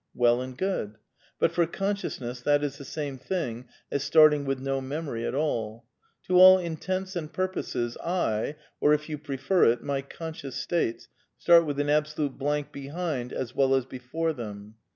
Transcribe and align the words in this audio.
Well 0.15 0.41
and 0.41 0.57
good. 0.57 0.97
But 1.37 1.51
for 1.51 1.67
conscious 1.67 2.17
v 2.17 2.25
ness 2.25 2.41
that 2.41 2.63
is 2.63 2.79
the 2.79 2.85
same 2.85 3.19
thing 3.19 3.67
as 3.91 4.03
starting 4.03 4.45
with 4.45 4.57
no 4.59 4.81
memory 4.81 5.21
ar^ 5.21 5.39
all. 5.39 5.85
To 6.25 6.39
all 6.39 6.57
intents 6.57 7.15
and 7.15 7.31
purposes, 7.31 7.97
I, 8.03 8.55
or 8.79 8.95
if 8.95 9.09
you 9.09 9.19
prefer 9.19 9.65
it, 9.65 9.83
my 9.83 10.01
conscious 10.01 10.55
states, 10.55 11.07
start 11.37 11.67
with 11.67 11.79
an 11.79 11.89
absolute 11.91 12.35
blank 12.39 12.71
behind 12.71 13.31
as 13.31 13.53
well 13.53 13.75
as 13.75 13.85
before 13.85 14.33
them. 14.33 14.73